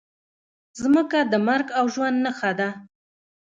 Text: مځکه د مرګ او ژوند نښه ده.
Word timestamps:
مځکه 0.93 1.19
د 1.31 1.33
مرګ 1.47 1.67
او 1.79 1.85
ژوند 1.93 2.17
نښه 2.25 2.51
ده. 2.59 2.69